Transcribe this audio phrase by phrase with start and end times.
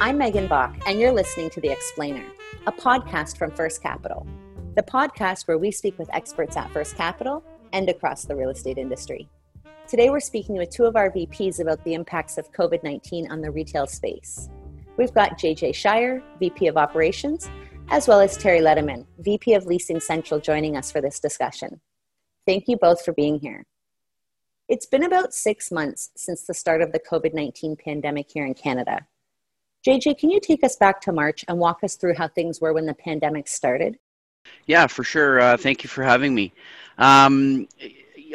[0.00, 2.26] I'm Megan Bach, and you're listening to The Explainer,
[2.66, 4.26] a podcast from First Capital,
[4.74, 8.76] the podcast where we speak with experts at First Capital and across the real estate
[8.76, 9.28] industry.
[9.86, 13.40] Today, we're speaking with two of our VPs about the impacts of COVID 19 on
[13.40, 14.50] the retail space.
[14.96, 17.48] We've got JJ Shier, VP of Operations,
[17.88, 21.80] as well as Terry Ledamun, VP of Leasing Central, joining us for this discussion.
[22.46, 23.64] Thank you both for being here.
[24.68, 28.54] It's been about six months since the start of the COVID 19 pandemic here in
[28.54, 29.06] Canada.
[29.86, 32.72] JJ, can you take us back to March and walk us through how things were
[32.72, 33.98] when the pandemic started?
[34.66, 35.40] Yeah, for sure.
[35.40, 36.52] Uh, thank you for having me.
[36.98, 37.68] Um,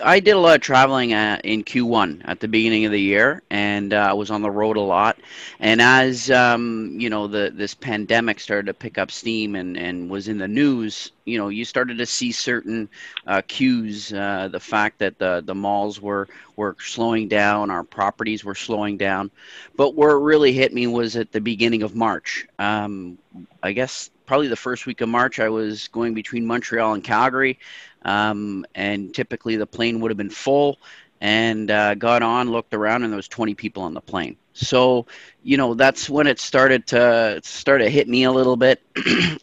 [0.03, 3.41] I did a lot of traveling uh, in Q1 at the beginning of the year,
[3.49, 5.17] and uh, I was on the road a lot.
[5.59, 10.09] And as um, you know, the this pandemic started to pick up steam and, and
[10.09, 12.89] was in the news, you know, you started to see certain
[13.27, 14.13] uh, cues.
[14.13, 18.97] Uh, the fact that the the malls were were slowing down, our properties were slowing
[18.97, 19.31] down.
[19.75, 22.47] But where it really hit me was at the beginning of March.
[22.57, 23.17] Um,
[23.63, 27.57] I guess probably the first week of March, I was going between Montreal and Calgary,
[28.03, 30.77] um, and typically the plane would have been full.
[31.19, 34.37] And uh, got on, looked around, and there was 20 people on the plane.
[34.53, 35.07] So,
[35.41, 38.81] you know, that's when it started to start to hit me a little bit.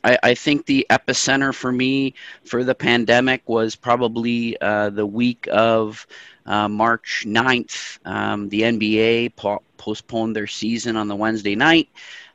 [0.04, 2.14] I, I, think the epicenter for me
[2.44, 6.06] for the pandemic was probably uh, the week of
[6.46, 7.98] uh, March 9th.
[8.06, 11.88] Um, the NBA po- postponed their season on the Wednesday night.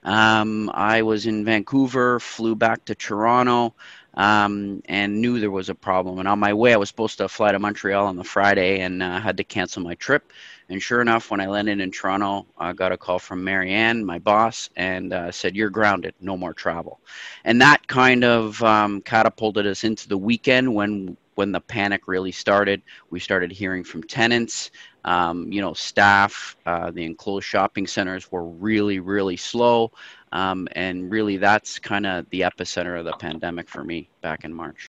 [0.04, 3.74] Um, I was in Vancouver, flew back to Toronto,
[4.16, 6.20] um, and knew there was a problem.
[6.20, 9.02] And on my way, I was supposed to fly to Montreal on the Friday and
[9.02, 10.32] uh, had to cancel my trip.
[10.70, 14.20] And sure enough, when I landed in Toronto, I got a call from Marianne, my
[14.20, 17.00] boss, and uh, said, You're grounded, no more travel.
[17.44, 22.32] And that kind of um, catapulted us into the weekend when when the panic really
[22.32, 22.82] started.
[23.10, 24.72] We started hearing from tenants
[25.06, 29.92] um, you know, staff, uh, the enclosed shopping centers were really, really slow.
[30.32, 34.54] Um, and really, that's kind of the epicenter of the pandemic for me back in
[34.54, 34.88] March.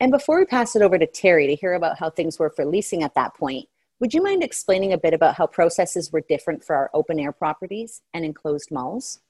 [0.00, 2.64] And before we pass it over to Terry to hear about how things were for
[2.64, 3.68] leasing at that point,
[4.00, 7.32] would you mind explaining a bit about how processes were different for our open air
[7.32, 9.20] properties and enclosed malls?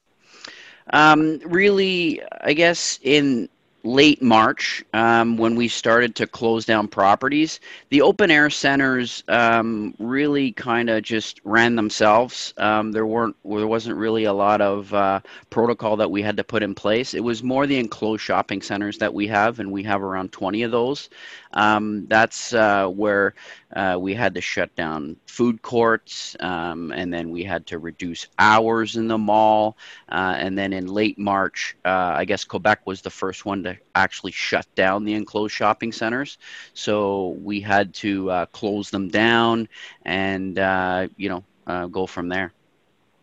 [0.92, 3.48] Um, really, I guess in
[3.84, 7.60] late March um, when we started to close down properties.
[7.90, 12.54] The open air centers um, really kind of just ran themselves.
[12.56, 16.44] Um, there weren't there wasn't really a lot of uh, protocol that we had to
[16.44, 17.14] put in place.
[17.14, 20.62] It was more the enclosed shopping centers that we have, and we have around 20
[20.62, 21.10] of those.
[21.52, 23.34] Um, that's uh, where
[23.74, 28.28] uh, we had to shut down food courts, um, and then we had to reduce
[28.38, 29.76] hours in the mall.
[30.08, 33.76] Uh, and then in late March, uh, I guess Quebec was the first one to
[33.94, 36.38] actually shut down the enclosed shopping centers.
[36.74, 39.68] So we had to uh, close them down
[40.04, 42.52] and, uh, you know, go from there.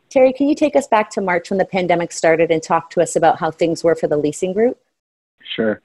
[0.09, 3.01] Terry, can you take us back to March when the pandemic started and talk to
[3.01, 4.78] us about how things were for the leasing group?
[5.56, 5.81] Sure.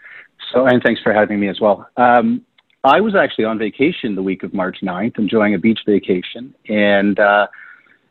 [0.53, 1.89] So, and thanks for having me as well.
[1.97, 2.45] Um,
[2.87, 7.19] I was actually on vacation the week of March 9th, enjoying a beach vacation, and
[7.19, 7.49] uh,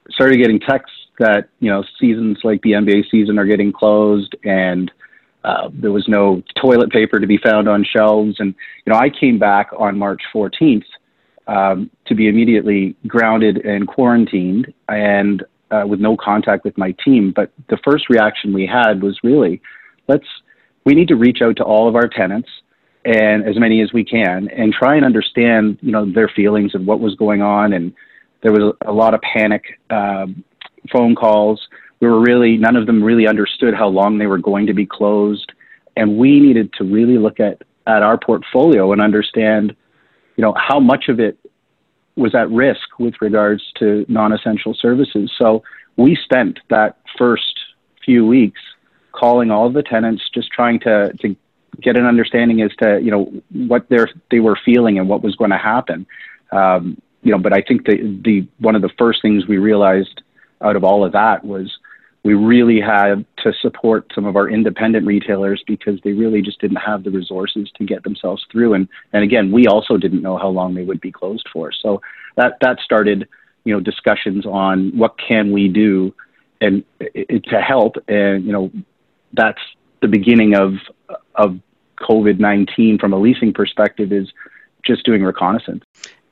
[0.10, 4.92] started getting texts that you know seasons like the NBA season are getting closed, and
[5.46, 8.36] uh, there was no toilet paper to be found on shelves.
[8.40, 8.54] And
[8.86, 10.84] you know, I came back on March 14th
[11.48, 15.42] um, to be immediately grounded and quarantined, and
[15.72, 17.32] uh, with no contact with my team.
[17.34, 19.62] But the first reaction we had was really,
[20.10, 20.28] let's
[20.84, 22.50] we need to reach out to all of our tenants
[23.06, 26.86] and as many as we can and try and understand you know their feelings and
[26.86, 27.72] what was going on.
[27.72, 27.94] And
[28.42, 30.26] there was a, lot of panic uh,
[30.92, 31.68] phone calls.
[32.00, 34.86] We were really none of them really understood how long they were going to be
[34.86, 35.52] closed.
[35.96, 39.76] And we needed to really look at at our portfolio and understand
[40.36, 41.38] you know how much of it
[42.16, 45.32] was at risk with regards to non-essential services.
[45.38, 45.64] So
[45.98, 47.60] we spent that first
[48.04, 48.62] few weeks
[49.12, 51.36] calling all the tenants, just trying to to
[51.86, 54.00] get an understanding as to you know what they
[54.32, 56.06] they were feeling and what was going to happen.
[56.52, 60.22] Um, you know, but I think the the one of the first things we realized
[60.62, 61.72] out of all of that was
[62.24, 66.78] we really had to support some of our independent retailers because they really just didn't
[66.78, 68.74] have the resources to get themselves through.
[68.74, 71.72] And and again, we also didn't know how long they would be closed for.
[71.72, 72.02] So
[72.36, 73.28] that that started
[73.64, 76.14] you know discussions on what can we do
[76.62, 78.72] and it, to help and you know
[79.34, 79.62] that's
[80.02, 80.74] the beginning of
[81.36, 81.60] of
[81.98, 84.32] COVID nineteen from a leasing perspective is
[84.84, 85.84] just doing reconnaissance.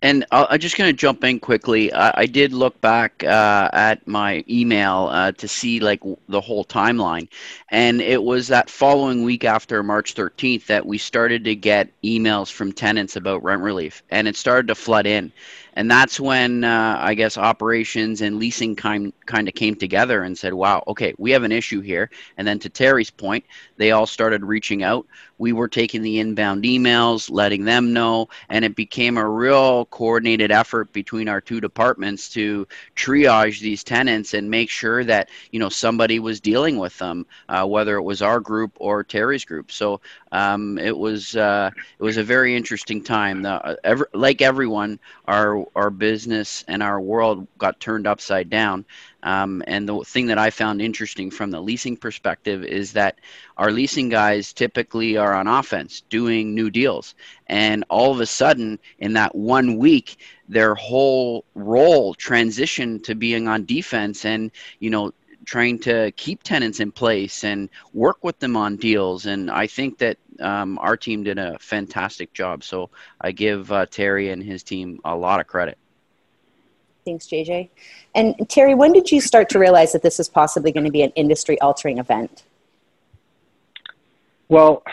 [0.01, 1.93] And I'm just going to jump in quickly.
[1.93, 6.65] I, I did look back uh, at my email uh, to see like the whole
[6.65, 7.29] timeline,
[7.69, 12.51] and it was that following week after March 13th that we started to get emails
[12.51, 15.31] from tenants about rent relief, and it started to flood in.
[15.75, 20.37] and that's when uh, I guess operations and leasing kind kind of came together and
[20.37, 23.45] said, "Wow, okay, we have an issue here." And then to Terry's point,
[23.77, 25.07] they all started reaching out.
[25.43, 30.53] We were taking the inbound emails, letting them know, and it became a real coordinated
[30.53, 35.67] effort between our two departments to triage these tenants and make sure that you know
[35.67, 39.69] somebody was dealing with them, uh, whether it was our group or Terry's group.
[39.69, 39.99] So
[40.31, 43.41] um, it was uh, it was a very interesting time.
[43.41, 44.97] The, uh, every, like everyone,
[45.27, 48.85] our our business and our world got turned upside down.
[49.23, 53.19] Um, and the thing that I found interesting from the leasing perspective is that
[53.57, 57.15] our leasing guys typically are on offense doing new deals.
[57.47, 60.17] And all of a sudden, in that one week,
[60.49, 65.13] their whole role transitioned to being on defense and, you know,
[65.45, 69.25] trying to keep tenants in place and work with them on deals.
[69.25, 72.63] And I think that um, our team did a fantastic job.
[72.63, 72.89] So
[73.21, 75.77] I give uh, Terry and his team a lot of credit.
[77.05, 77.69] Thanks, JJ.
[78.15, 81.01] And Terry, when did you start to realize that this is possibly going to be
[81.01, 82.43] an industry altering event?
[84.47, 84.83] Well,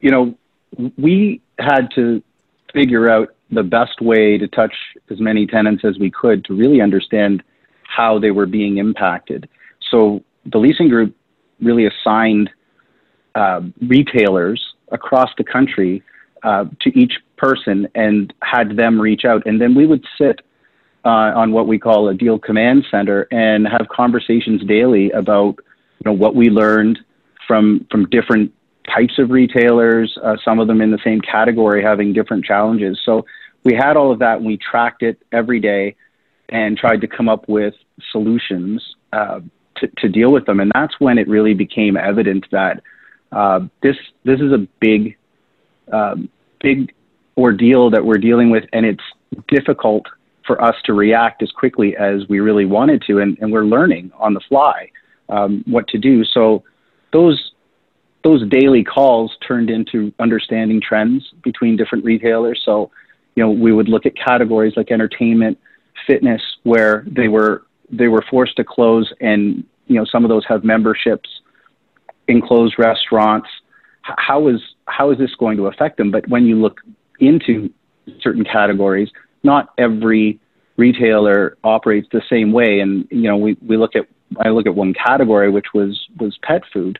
[0.00, 0.34] you know,
[0.98, 2.22] we had to
[2.72, 4.74] figure out the best way to touch
[5.10, 7.42] as many tenants as we could to really understand
[7.82, 9.48] how they were being impacted.
[9.90, 11.14] So the leasing group
[11.60, 12.50] really assigned
[13.34, 16.02] uh, retailers across the country
[16.42, 19.42] uh, to each person and had them reach out.
[19.46, 20.40] And then we would sit
[21.04, 26.04] uh, on what we call a deal command center and have conversations daily about you
[26.06, 26.98] know what we learned
[27.46, 28.52] from from different
[28.92, 33.00] types of retailers, uh, some of them in the same category having different challenges.
[33.04, 33.24] So
[33.64, 35.94] we had all of that and we tracked it every day
[36.48, 37.74] and tried to come up with
[38.10, 38.82] solutions
[39.12, 39.40] uh,
[39.76, 40.60] to, to deal with them.
[40.60, 42.82] And that's when it really became evident that
[43.30, 45.16] uh, this this is a big
[45.90, 46.28] um,
[46.60, 46.92] big
[47.36, 49.02] ordeal that we're dealing with, and it's
[49.48, 50.06] difficult
[50.46, 54.10] for us to react as quickly as we really wanted to, and, and we're learning
[54.18, 54.90] on the fly
[55.28, 56.24] um, what to do.
[56.24, 56.62] So
[57.12, 57.52] those
[58.24, 62.62] those daily calls turned into understanding trends between different retailers.
[62.64, 62.90] So
[63.34, 65.58] you know we would look at categories like entertainment,
[66.06, 70.44] fitness, where they were they were forced to close, and you know some of those
[70.48, 71.28] have memberships
[72.28, 73.48] enclosed restaurants.
[74.02, 76.10] How is how is this going to affect them?
[76.10, 76.80] But when you look
[77.20, 77.72] into
[78.20, 79.08] certain categories,
[79.42, 80.38] not every
[80.76, 82.80] retailer operates the same way.
[82.80, 84.06] And you know, we, we look at
[84.40, 86.98] I look at one category which was was pet food,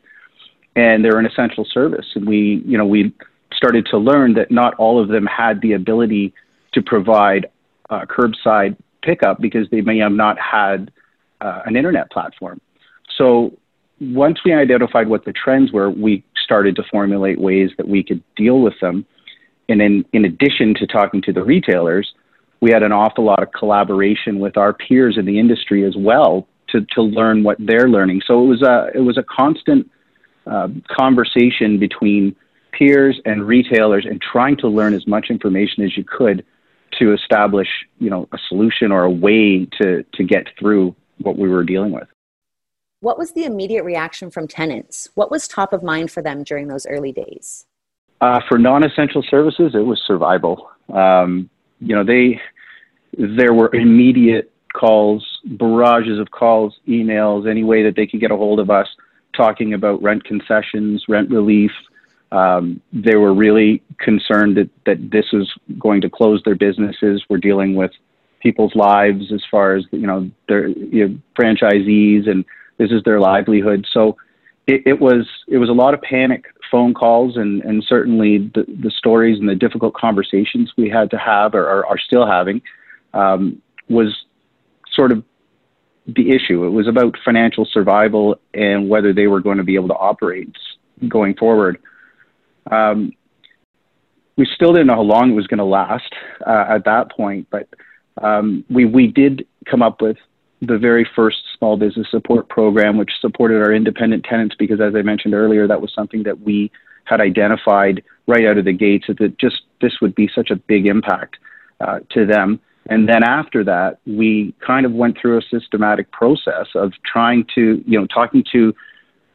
[0.77, 2.06] and they're an essential service.
[2.15, 3.12] And we you know we
[3.53, 6.33] started to learn that not all of them had the ability
[6.73, 7.47] to provide
[7.91, 10.91] uh, curbside pickup because they may have not had
[11.41, 12.61] uh, an internet platform.
[13.17, 13.56] So
[14.00, 18.23] once we identified what the trends were, we started to formulate ways that we could
[18.37, 19.06] deal with them.
[19.69, 22.12] And in, in addition to talking to the retailers,
[22.62, 26.47] we had an awful lot of collaboration with our peers in the industry as well
[26.69, 28.23] to, to learn what they're learning.
[28.25, 29.91] So it was a, it was a constant
[30.47, 32.37] uh, conversation between
[32.70, 36.47] peers and retailers and trying to learn as much information as you could
[37.00, 37.69] to establish,
[37.99, 41.91] you know, a solution or a way to, to get through what we were dealing
[41.91, 42.09] with.
[43.00, 45.09] What was the immediate reaction from tenants?
[45.17, 47.67] What was top of mind for them during those early days?
[48.20, 50.70] Uh, for non-essential services, it was survival.
[50.93, 51.50] Um,
[51.82, 52.40] you know, they
[53.18, 58.37] there were immediate calls, barrages of calls, emails, any way that they could get a
[58.37, 58.88] hold of us,
[59.37, 61.73] talking about rent concessions, rent relief.
[62.30, 67.23] Um, they were really concerned that, that this was going to close their businesses.
[67.28, 67.90] We're dealing with
[68.40, 72.45] people's lives as far as you know their you know, franchisees and
[72.78, 73.87] this is their livelihood.
[73.92, 74.16] So
[74.66, 78.64] it, it was it was a lot of panic phone calls and, and certainly the,
[78.83, 82.62] the stories and the difficult conversations we had to have or, are still having
[83.12, 84.25] um, was
[84.90, 85.23] sort of
[86.07, 86.64] the issue.
[86.64, 90.57] It was about financial survival and whether they were going to be able to operate
[91.09, 91.78] going forward.
[92.71, 93.12] Um,
[94.37, 96.11] we still didn't know how long it was going to last
[96.47, 97.69] uh, at that point, but
[98.21, 100.16] um, we we did come up with
[100.62, 105.02] the very first small business support program, which supported our independent tenants, because as I
[105.02, 106.71] mentioned earlier, that was something that we
[107.04, 110.87] had identified right out of the gates that just this would be such a big
[110.87, 111.37] impact
[111.81, 112.61] uh, to them.
[112.87, 117.83] And then after that, we kind of went through a systematic process of trying to,
[117.85, 118.73] you know, talking to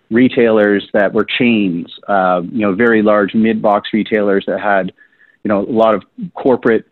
[0.09, 4.93] retailers that were chains, uh, you know, very large mid-box retailers that had,
[5.43, 6.03] you know, a lot of
[6.35, 6.85] corporate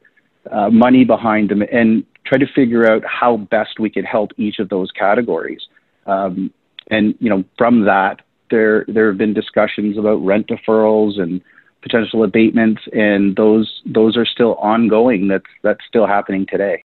[0.52, 4.60] uh, money behind them, and try to figure out how best we could help each
[4.60, 5.62] of those categories.
[6.06, 6.52] Um,
[6.92, 11.42] and you know, from that, there there have been discussions about rent deferrals and
[11.82, 15.28] potential abatements, and those those are still ongoing.
[15.28, 16.84] That's that's still happening today.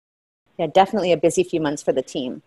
[0.58, 2.41] Yeah, definitely a busy few months for the team.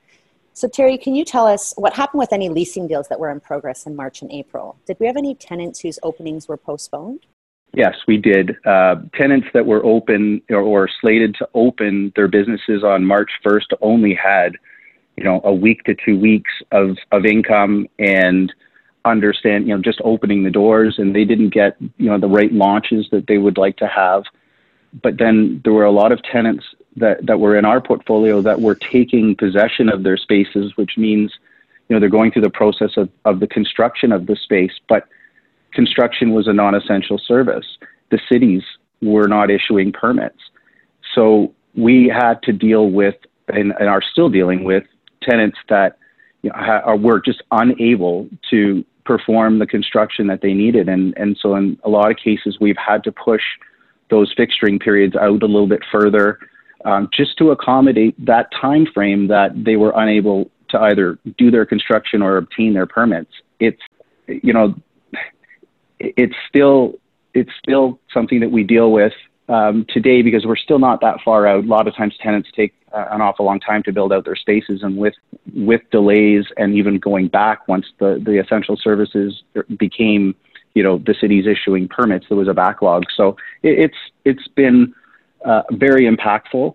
[0.52, 3.38] So, Terry, can you tell us what happened with any leasing deals that were in
[3.40, 4.76] progress in March and April?
[4.84, 7.24] Did we have any tenants whose openings were postponed?
[7.72, 8.56] Yes, we did.
[8.66, 13.74] Uh, tenants that were open or, or, slated to open their businesses on March 1st
[13.80, 14.56] only had,
[15.16, 18.52] you know, a week to two weeks of, of income and
[19.04, 22.52] understand, you know, just opening the doors, and they didn't get, you know, the right
[22.52, 24.24] launches that they would like to have.
[25.02, 26.64] But then there were a lot of tenants
[26.96, 31.32] that, that were in our portfolio that were taking possession of their spaces, which means,
[31.88, 35.06] you know, they're going through the process of, of the construction of the space, but
[35.72, 37.66] construction was a non-essential service.
[38.10, 38.62] The cities
[39.02, 40.38] were not issuing permits.
[41.14, 43.14] So we had to deal with
[43.48, 44.84] and, and are still dealing with
[45.22, 45.98] tenants that
[46.42, 50.88] you know, were just unable to perform the construction that they needed.
[50.88, 53.42] And, and so in a lot of cases, we've had to push
[54.10, 56.38] those fixturing periods out a little bit further
[56.84, 61.66] um, just to accommodate that time frame that they were unable to either do their
[61.66, 63.30] construction or obtain their permits.
[63.58, 63.80] It's
[64.26, 64.74] you know
[66.00, 66.94] it's still
[67.34, 69.12] it's still something that we deal with
[69.48, 71.64] um, today because we're still not that far out.
[71.64, 74.36] A lot of times tenants take uh, an awful long time to build out their
[74.36, 75.14] spaces, and with
[75.54, 79.42] with delays and even going back once the the essential services
[79.78, 80.34] became
[80.74, 83.04] you know the city's issuing permits, there was a backlog.
[83.16, 84.94] So it, it's it's been
[85.44, 86.74] uh, very impactful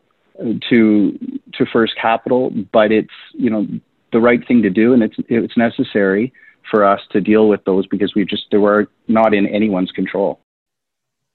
[0.69, 3.67] to to First Capital, but it's you know
[4.11, 6.31] the right thing to do, and it's it's necessary
[6.69, 10.41] for us to deal with those because we just they were not in anyone's control.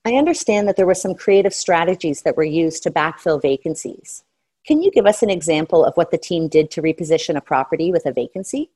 [0.04, 4.24] I understand that there were some creative strategies that were used to backfill vacancies.
[4.66, 7.92] Can you give us an example of what the team did to reposition a property
[7.92, 8.70] with a vacancy?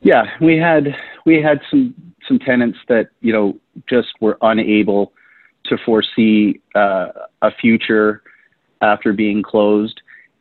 [0.00, 1.94] Yeah, we had we had some
[2.28, 5.12] some tenants that you know just were unable
[5.64, 7.08] to foresee uh,
[7.40, 8.22] a future
[8.82, 10.00] after being closed.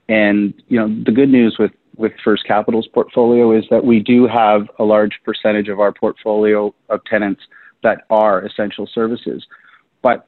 [0.09, 4.27] And you know, the good news with with First Capital's portfolio is that we do
[4.27, 7.41] have a large percentage of our portfolio of tenants
[7.83, 9.45] that are essential services.
[10.01, 10.27] But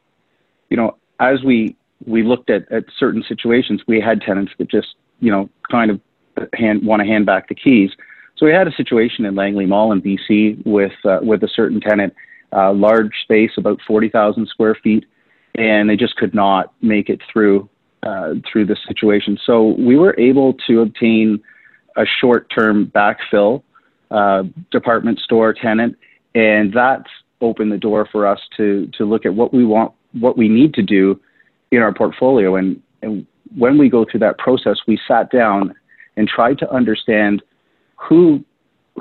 [0.69, 4.95] you know, as we we looked at, at certain situations, we had tenants that just
[5.19, 5.99] you know kind of
[6.53, 7.91] hand, want to hand back the keys.
[8.37, 11.79] So we had a situation in Langley Mall in BC with uh, with a certain
[11.79, 12.13] tenant,
[12.51, 15.05] uh, large space, about forty thousand square feet,
[15.55, 17.69] and they just could not make it through
[18.03, 19.37] uh, through the situation.
[19.45, 21.41] So we were able to obtain
[21.95, 23.63] a short-term backfill
[24.11, 25.97] uh, department store tenant,
[26.33, 27.09] and that's
[27.41, 30.73] opened the door for us to to look at what we want, what we need
[30.73, 31.19] to do
[31.71, 32.55] in our portfolio.
[32.55, 33.25] And, and
[33.57, 35.73] when we go through that process, we sat down
[36.17, 37.41] and tried to understand
[37.95, 38.43] who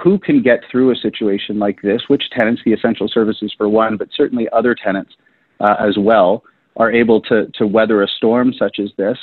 [0.02, 3.96] who can get through a situation like this, which tenants, the essential services for one,
[3.96, 5.12] but certainly other tenants
[5.60, 6.42] uh, as well,
[6.76, 9.16] are able to, to weather a storm such as this.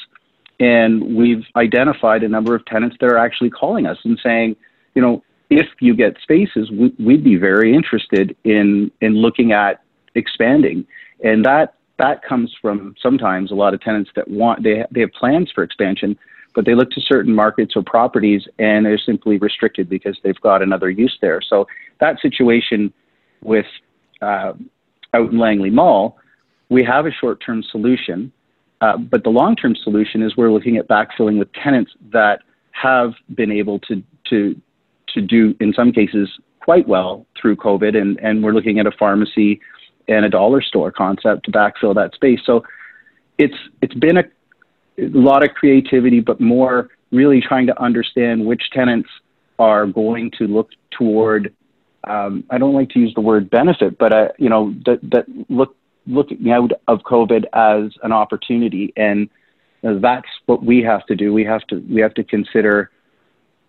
[0.59, 4.55] And we've identified a number of tenants that are actually calling us and saying,
[4.93, 9.81] you know, if you get spaces, we, would be very interested in, in looking at
[10.15, 10.85] expanding.
[11.23, 15.11] And that, that comes from sometimes a lot of tenants that want, they, they have
[15.11, 16.17] plans for expansion,
[16.53, 20.61] but they look to certain markets or properties and they're simply restricted because they've got
[20.61, 21.41] another use there.
[21.41, 21.67] So
[21.99, 22.93] that situation
[23.41, 23.65] with
[24.21, 24.53] uh,
[25.13, 26.17] out in Langley Mall,
[26.69, 28.31] we have a short term solution,
[28.81, 33.13] uh, but the long term solution is we're looking at backfilling with tenants that have
[33.35, 34.59] been able to, to,
[35.13, 37.95] to do, in some cases, quite well through COVID.
[37.95, 39.61] And, and we're looking at a pharmacy
[40.07, 42.39] and a dollar store concept to backfill that space.
[42.45, 42.63] So
[43.37, 44.23] it's, it's been a,
[44.97, 49.09] lot of creativity, but more really trying to understand which tenants
[49.57, 51.53] are going to look toward
[52.03, 55.25] um, I don't like to use the word benefit, but uh, you know that that
[55.49, 55.75] look
[56.07, 59.29] looking out of COVID as an opportunity, and
[59.83, 61.33] that's what we have to do.
[61.33, 62.91] We have to we have to consider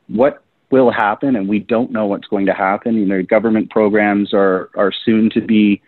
[0.08, 2.94] what will happen, and we don't know what's going to happen.
[2.94, 5.82] You know, government programs are are soon to be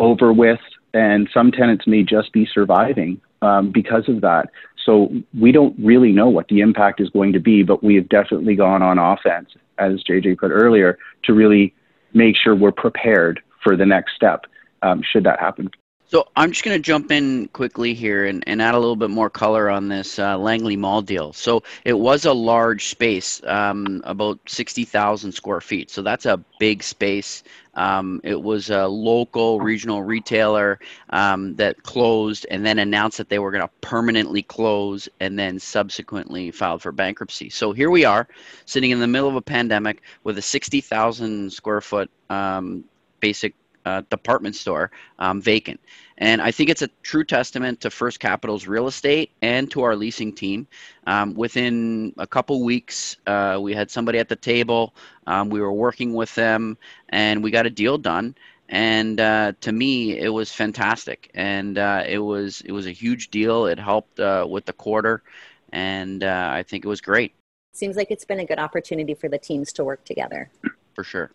[0.00, 0.60] over with,
[0.94, 4.50] and some tenants may just be surviving um, because of that.
[4.84, 8.08] So we don't really know what the impact is going to be, but we have
[8.08, 11.74] definitely gone on offense, as JJ put earlier, to really
[12.14, 14.46] make sure we're prepared for the next step
[14.82, 15.70] um, should that happen.
[16.08, 19.10] So I'm just going to jump in quickly here and, and add a little bit
[19.10, 21.32] more color on this uh, Langley Mall deal.
[21.32, 25.90] So it was a large space, um, about 60,000 square feet.
[25.90, 27.42] So that's a big space.
[27.74, 30.78] Um, it was a local regional retailer
[31.10, 35.58] um, that closed and then announced that they were going to permanently close and then
[35.58, 37.50] subsequently filed for bankruptcy.
[37.50, 38.28] So here we are
[38.64, 42.84] sitting in the middle of a pandemic with a 60,000 square foot um,
[43.18, 43.54] basic
[43.86, 44.90] uh, department store
[45.20, 45.80] um, vacant.
[46.18, 49.94] And I think it's a true testament to First Capital's real estate and to our
[49.94, 50.66] leasing team.
[51.06, 54.94] Um, within a couple weeks, uh, we had somebody at the table.
[55.26, 56.76] Um, we were working with them,
[57.10, 58.34] and we got a deal done.
[58.68, 63.30] And uh, to me, it was fantastic, and uh, it was it was a huge
[63.30, 63.66] deal.
[63.66, 65.22] It helped uh, with the quarter,
[65.70, 67.32] and uh, I think it was great.
[67.72, 70.50] Seems like it's been a good opportunity for the teams to work together.
[70.94, 71.30] For sure.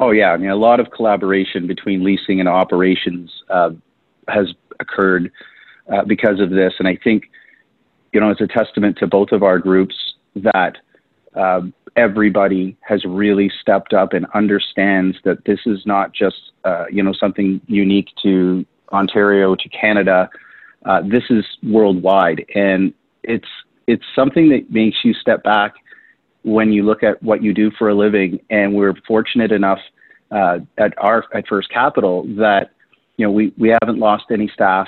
[0.00, 3.70] Oh yeah, I mean a lot of collaboration between leasing and operations uh,
[4.28, 5.32] has occurred
[5.92, 6.74] uh, because of this.
[6.78, 7.24] And I think,
[8.12, 9.94] you know, it's a testament to both of our groups
[10.36, 10.76] that
[11.34, 11.62] uh,
[11.96, 17.12] everybody has really stepped up and understands that this is not just, uh, you know,
[17.12, 20.30] something unique to Ontario, to Canada.
[20.84, 22.44] Uh, this is worldwide.
[22.54, 23.48] And it's,
[23.86, 25.74] it's something that makes you step back
[26.48, 28.40] when you look at what you do for a living.
[28.50, 29.80] And we're fortunate enough
[30.30, 32.70] uh, at our at First Capital that
[33.16, 34.86] you know, we, we haven't lost any staff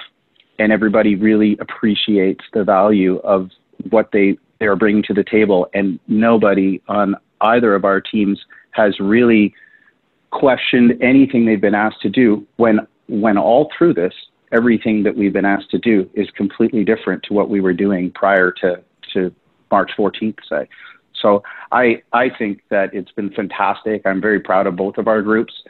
[0.59, 3.51] and everybody really appreciates the value of
[3.91, 5.67] what they, they are bringing to the table.
[5.75, 8.39] And nobody on either of our teams
[8.73, 9.55] has really
[10.31, 14.13] questioned anything they've been asked to do when, when all through this,
[14.53, 18.11] everything that we've been asked to do is completely different to what we were doing
[18.13, 18.83] prior to,
[19.15, 19.35] to
[19.71, 20.69] March 14th, say.
[21.21, 24.03] So I, I think that it's been fantastic.
[24.05, 25.63] I'm very proud of both of our groups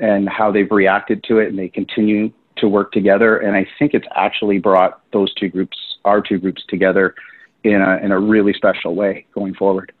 [0.00, 3.36] and how they've reacted to it, and they continue to work together.
[3.36, 7.14] And I think it's actually brought those two groups, our two groups, together
[7.62, 9.92] in a in a really special way going forward.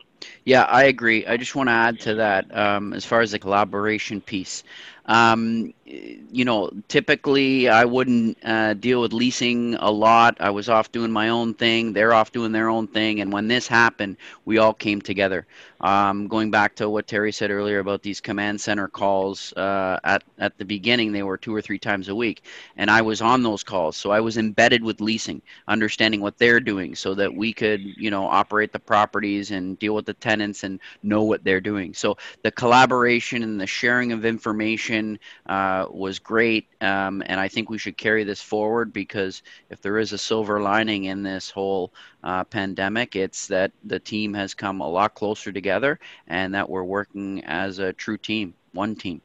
[0.44, 1.26] Yeah, I agree.
[1.26, 4.62] I just want to add to that um, as far as the collaboration piece.
[5.06, 10.36] Um, you know, typically I wouldn't uh, deal with leasing a lot.
[10.40, 11.92] I was off doing my own thing.
[11.92, 13.20] They're off doing their own thing.
[13.20, 15.46] And when this happened, we all came together.
[15.80, 20.24] Um, going back to what Terry said earlier about these command center calls, uh, at,
[20.38, 22.42] at the beginning, they were two or three times a week.
[22.76, 23.96] And I was on those calls.
[23.96, 28.10] So I was embedded with leasing, understanding what they're doing so that we could, you
[28.10, 31.94] know, operate the properties and deal with the tenants and know what they're doing.
[31.94, 36.68] So the collaboration and the sharing of information uh, was great.
[36.80, 40.60] Um, and I think we should carry this forward because if there is a silver
[40.60, 41.92] lining in this whole
[42.24, 43.14] uh, pandemic.
[43.14, 47.78] It's that the team has come a lot closer together and that we're working as
[47.78, 49.20] a true team, one team.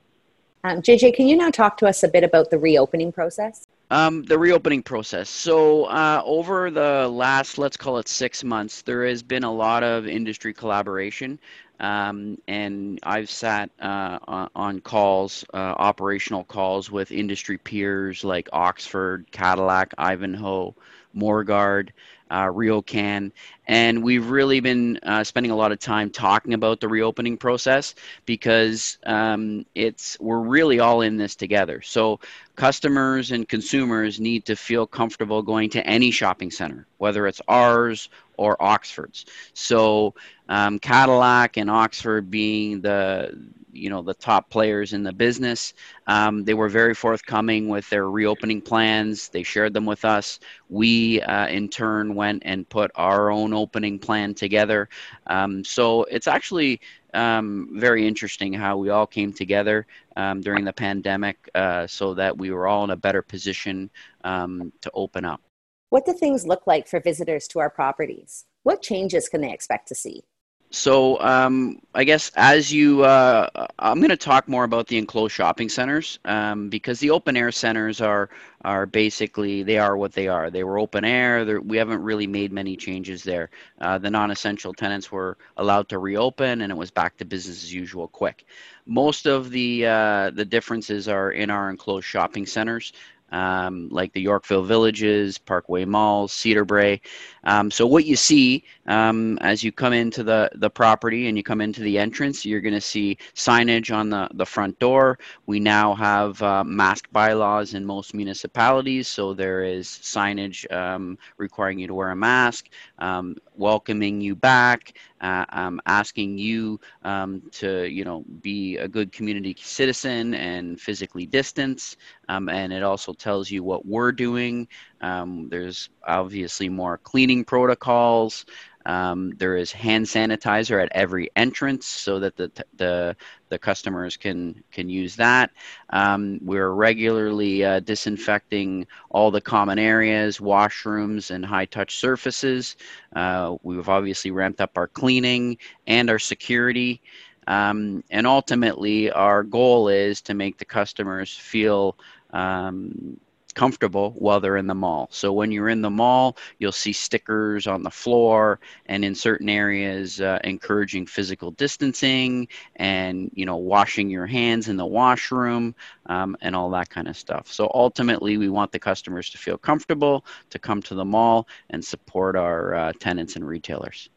[0.66, 3.66] Um, JJ, can you now talk to us a bit about the reopening process?
[3.92, 5.30] Um, the reopening process.
[5.30, 9.84] So, uh, over the last, let's call it six months, there has been a lot
[9.84, 11.40] of industry collaboration.
[11.80, 19.26] Um, and I've sat uh, on calls, uh, operational calls with industry peers like Oxford,
[19.32, 20.76] Cadillac, Ivanhoe,
[21.16, 21.90] Morguard,
[22.30, 23.32] uh, RioCan,
[23.68, 27.96] and we've really been uh, spending a lot of time talking about the reopening process
[28.26, 31.82] because um, it's we're really all in this together.
[31.82, 32.20] So
[32.56, 38.10] customers and consumers need to feel comfortable going to any shopping center, whether it's ours
[38.38, 39.26] or Oxford's.
[39.54, 40.14] So
[40.50, 45.74] um, Cadillac and Oxford being the you know the top players in the business.
[46.08, 49.30] Um, they were very forthcoming with their reopening plans.
[49.30, 50.40] They shared them with us.
[50.70, 54.90] We, uh, in turn, went and put our own opening plan together.
[55.28, 56.82] Um, so it's actually
[57.14, 59.86] um, very interesting how we all came together
[60.16, 63.90] um, during the pandemic uh, so that we were all in a better position
[64.24, 65.42] um, to open up.
[65.90, 68.46] What do things look like for visitors to our properties?
[68.64, 70.24] What changes can they expect to see?
[70.72, 73.48] So um, I guess as you, uh,
[73.80, 77.52] I'm going to talk more about the enclosed shopping centers um, because the open air
[77.52, 78.30] centers are
[78.64, 80.52] are basically they are what they are.
[80.52, 81.60] They were open air.
[81.62, 83.50] We haven't really made many changes there.
[83.82, 87.74] Uh, the non-essential tenants were allowed to reopen, and it was back to business as
[87.74, 88.46] usual quick.
[88.86, 92.94] Most of the uh, the differences are in our enclosed shopping centers
[93.32, 97.00] um, like the Yorkville Villages, Parkway Malls, Cedarbrae.
[97.44, 101.44] Um, so what you see um, as you come into the, the property and you
[101.44, 105.20] come into the entrance, you're going to see signage on the, the front door.
[105.46, 111.80] We now have uh, mask bylaws in most municipalities, so there is signage um, requiring
[111.80, 117.84] you to wear a mask, um, welcoming you back, uh, um, asking you um, to,
[117.86, 121.98] you know, be a good community citizen and physically distance.
[122.30, 124.68] Um, and it also tells you what we're doing.
[125.02, 128.46] Um, there's obviously more cleaning protocols.
[128.86, 133.16] Um, there is hand sanitizer at every entrance so that the, the,
[133.50, 135.52] the customers can, can use that.
[135.90, 142.78] Um, we're regularly uh, disinfecting all the common areas, washrooms, and high touch surfaces.
[143.16, 147.02] Uh, we've obviously ramped up our cleaning and our security.
[147.48, 151.98] Um, and ultimately, our goal is to make the customers feel
[152.32, 153.20] um,
[153.56, 155.08] comfortable while they're in the mall.
[155.12, 159.50] So when you're in the mall, you'll see stickers on the floor and in certain
[159.50, 166.38] areas uh, encouraging physical distancing and you know washing your hands in the washroom um,
[166.42, 167.52] and all that kind of stuff.
[167.52, 171.84] So ultimately, we want the customers to feel comfortable to come to the mall and
[171.84, 174.10] support our uh, tenants and retailers.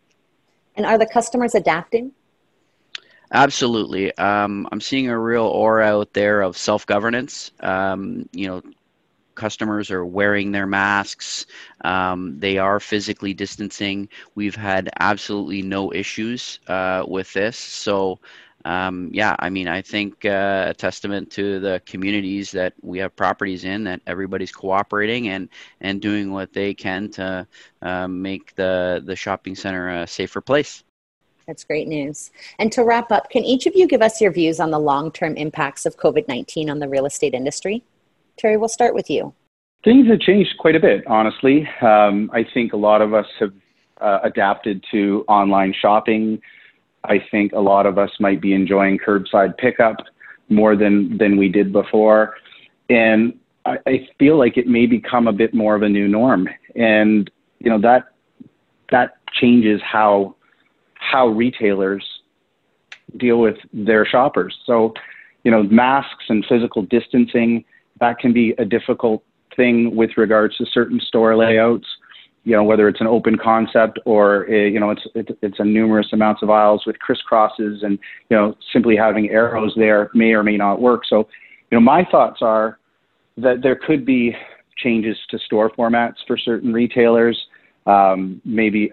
[0.76, 2.12] And are the customers adapting?
[3.32, 4.16] Absolutely.
[4.18, 7.50] Um, I'm seeing a real aura out there of self governance.
[7.60, 8.62] Um, you know,
[9.34, 11.46] customers are wearing their masks.
[11.84, 14.08] Um, they are physically distancing.
[14.34, 17.56] We've had absolutely no issues uh, with this.
[17.56, 18.20] So,
[18.64, 23.16] um, yeah, I mean, I think uh, a testament to the communities that we have
[23.16, 25.48] properties in that everybody's cooperating and,
[25.80, 27.46] and doing what they can to
[27.82, 30.84] uh, make the, the shopping center a safer place.
[31.46, 32.30] That's great news.
[32.58, 35.10] And to wrap up, can each of you give us your views on the long
[35.10, 37.82] term impacts of COVID 19 on the real estate industry?
[38.42, 39.32] Terry, we'll start with you.
[39.84, 41.68] Things have changed quite a bit, honestly.
[41.80, 43.52] Um, I think a lot of us have
[44.00, 46.40] uh, adapted to online shopping.
[47.04, 49.96] I think a lot of us might be enjoying curbside pickup
[50.48, 52.34] more than, than we did before.
[52.90, 56.48] And I, I feel like it may become a bit more of a new norm.
[56.74, 58.08] And, you know, that,
[58.90, 60.34] that changes how,
[60.94, 62.04] how retailers
[63.18, 64.58] deal with their shoppers.
[64.66, 64.94] So,
[65.44, 67.64] you know, masks and physical distancing,
[68.02, 69.22] that can be a difficult
[69.56, 71.86] thing with regards to certain store layouts.
[72.44, 76.08] You know, whether it's an open concept or you know it's, it's it's a numerous
[76.12, 80.56] amounts of aisles with crisscrosses, and you know simply having arrows there may or may
[80.56, 81.02] not work.
[81.08, 81.28] So,
[81.70, 82.78] you know, my thoughts are
[83.36, 84.34] that there could be
[84.76, 87.40] changes to store formats for certain retailers,
[87.86, 88.90] um, maybe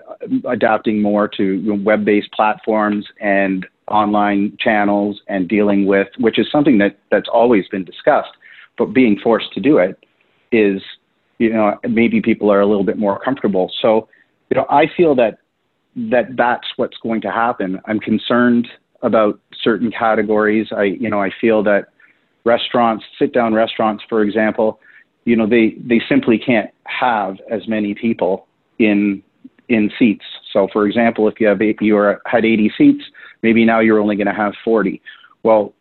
[0.48, 7.00] adapting more to web-based platforms and online channels and dealing with, which is something that
[7.10, 8.30] that's always been discussed
[8.80, 10.04] but being forced to do it
[10.52, 10.82] is,
[11.38, 13.72] you know, maybe people are a little bit more comfortable.
[13.82, 14.10] So,
[14.50, 15.38] you know, I feel that
[15.96, 17.80] that that's what's going to happen.
[17.86, 18.68] I'm concerned
[19.02, 20.68] about certain categories.
[20.76, 21.90] I, you know, I feel that
[22.46, 24.80] restaurants, sit-down restaurants, for example,
[25.26, 28.48] you know, they they simply can't have as many people
[28.80, 29.22] in
[29.68, 30.26] in seats.
[30.52, 33.04] So, for example, if you have you are, had 80 seats,
[33.44, 35.02] maybe now you're only going to have 40.
[35.44, 35.74] Well,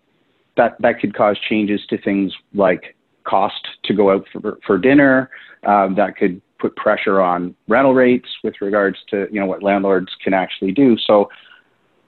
[0.59, 2.95] that that could cause changes to things like
[3.25, 5.31] cost to go out for, for dinner.
[5.67, 10.09] Um, that could put pressure on rental rates with regards to you know what landlords
[10.23, 10.97] can actually do.
[10.99, 11.31] So,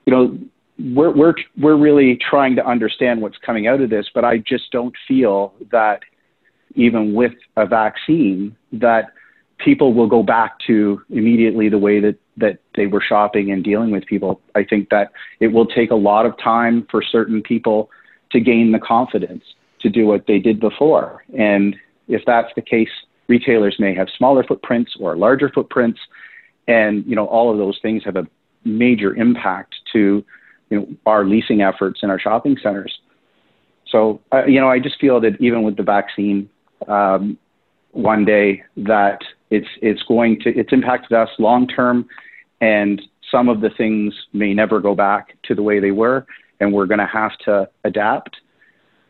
[0.04, 0.38] you know,
[0.94, 4.70] we're we're we're really trying to understand what's coming out of this, but I just
[4.72, 6.00] don't feel that
[6.74, 9.12] even with a vaccine that
[9.58, 13.90] people will go back to immediately the way that that they were shopping and dealing
[13.90, 14.40] with people.
[14.54, 17.90] I think that it will take a lot of time for certain people
[18.30, 19.44] to gain the confidence
[19.80, 21.24] to do what they did before.
[21.36, 21.76] And
[22.08, 22.90] if that's the case,
[23.28, 26.00] retailers may have smaller footprints or larger footprints,
[26.68, 28.26] and you know all of those things have a
[28.64, 30.24] major impact to
[30.68, 32.98] you know our leasing efforts in our shopping centers.
[33.88, 36.50] So uh, you know I just feel that even with the vaccine,
[36.88, 37.38] um,
[37.92, 42.08] one day that it's it's going to it's impacted us long term,
[42.60, 46.26] and some of the things may never go back to the way they were
[46.61, 48.37] and we're going to have to adapt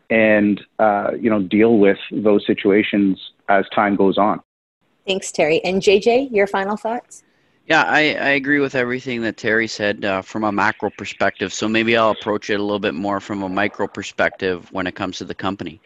[0.09, 4.41] and uh, you know deal with those situations as time goes on.
[5.07, 5.63] Thanks, Terry.
[5.63, 7.23] And JJ, your final thoughts?
[7.67, 11.53] Yeah, I, I agree with everything that Terry said uh, from a macro perspective.
[11.53, 14.95] So maybe I'll approach it a little bit more from a micro perspective when it
[14.95, 15.79] comes to the company.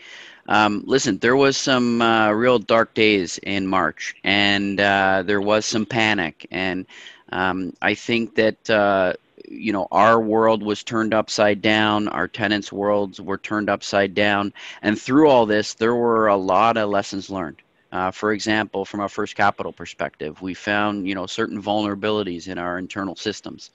[0.47, 5.65] Um, listen, there was some uh, real dark days in March, and uh, there was
[5.65, 6.86] some panic, and
[7.32, 9.13] um, I think that uh,
[9.49, 14.53] you know our world was turned upside down our tenants worlds were turned upside down.
[14.81, 17.62] And through all this there were a lot of lessons learned.
[17.91, 22.58] Uh, for example, from a first capital perspective, we found you know certain vulnerabilities in
[22.58, 23.71] our internal systems.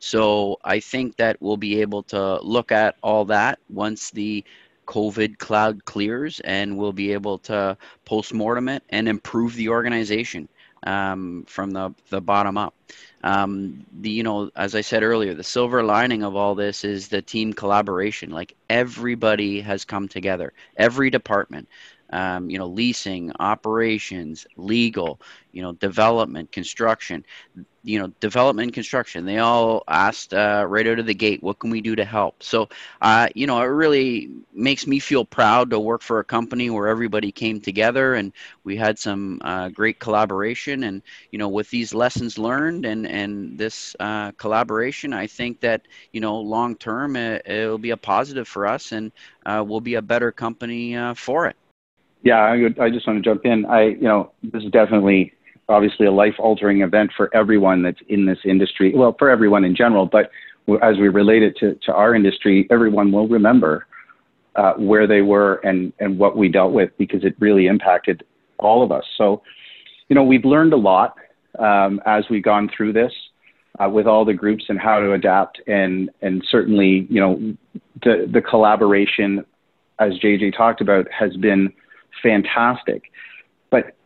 [0.00, 4.44] So I think that we'll be able to look at all that once the
[4.86, 10.48] COVID cloud clears, and we'll be able to post-mortem it and improve the organization
[10.84, 12.74] um, from the the bottom up.
[13.22, 17.08] Um, the you know as I said earlier, the silver lining of all this is
[17.08, 18.30] the team collaboration.
[18.30, 21.68] Like everybody has come together, every department.
[22.10, 25.20] Um, you know, leasing, operations, legal,
[25.52, 27.24] you know, development, construction,
[27.82, 29.24] you know, development, and construction.
[29.24, 32.42] They all asked uh, right out of the gate, what can we do to help?
[32.42, 32.68] So,
[33.00, 36.88] uh, you know, it really makes me feel proud to work for a company where
[36.88, 38.32] everybody came together and
[38.64, 40.84] we had some uh, great collaboration.
[40.84, 45.82] And, you know, with these lessons learned and, and this uh, collaboration, I think that,
[46.12, 49.10] you know, long term, it, will be a positive for us and
[49.46, 51.56] uh, we'll be a better company uh, for it.
[52.22, 53.64] Yeah, I, I just want to jump in.
[53.66, 55.32] I, you know, this is definitely
[55.68, 58.92] obviously a life altering event for everyone that's in this industry.
[58.94, 60.30] Well, for everyone in general, but
[60.82, 63.86] as we relate it to, to our industry, everyone will remember
[64.56, 68.24] uh, where they were and, and what we dealt with because it really impacted
[68.58, 69.04] all of us.
[69.16, 69.42] So,
[70.08, 71.16] you know, we've learned a lot
[71.58, 73.12] um, as we've gone through this
[73.82, 77.54] uh, with all the groups and how to adapt and, and certainly, you know,
[78.02, 79.44] the, the collaboration,
[79.98, 81.72] as JJ talked about, has been
[82.22, 83.04] fantastic.
[83.70, 83.96] But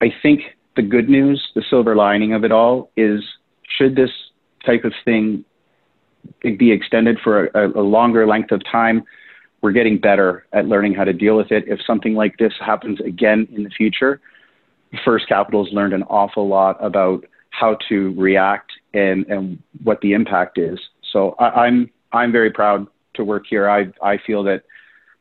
[0.00, 0.42] I think
[0.76, 3.24] the good news, the silver lining of it all is
[3.78, 4.10] should this
[4.64, 5.44] type of thing
[6.42, 9.04] be extended for a, a, longer length of time,
[9.62, 11.64] we're getting better at learning how to deal with it.
[11.66, 14.20] If something like this happens again in the future,
[15.04, 20.58] First Capital's learned an awful lot about how to react and, and what the impact
[20.58, 20.78] is.
[21.12, 23.68] So I, I'm I'm very proud to work here.
[23.68, 24.62] I I feel that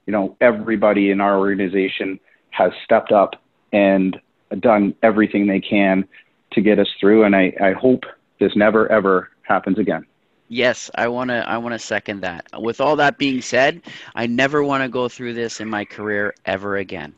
[0.05, 2.19] you know everybody in our organization
[2.51, 3.35] has stepped up
[3.73, 4.19] and
[4.59, 6.07] done everything they can
[6.51, 7.23] to get us through.
[7.23, 8.03] And I, I hope
[8.39, 10.05] this never ever happens again.
[10.47, 12.45] Yes, I want to I want to second that.
[12.59, 13.81] With all that being said,
[14.13, 17.15] I never want to go through this in my career ever again.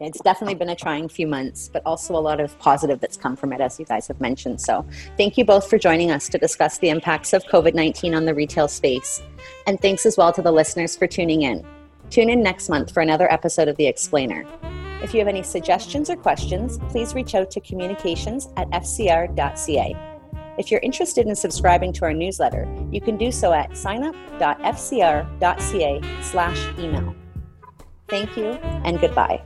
[0.00, 3.36] It's definitely been a trying few months, but also a lot of positive that's come
[3.36, 4.60] from it, as you guys have mentioned.
[4.60, 4.84] So,
[5.16, 8.34] thank you both for joining us to discuss the impacts of COVID 19 on the
[8.34, 9.22] retail space.
[9.66, 11.64] And thanks as well to the listeners for tuning in.
[12.12, 14.44] Tune in next month for another episode of The Explainer.
[15.02, 19.96] If you have any suggestions or questions, please reach out to communications at fcr.ca.
[20.58, 24.20] If you're interested in subscribing to our newsletter, you can do so at signup.fcr.ca
[26.20, 27.14] slash email.
[28.08, 28.50] Thank you
[28.84, 29.40] and goodbye.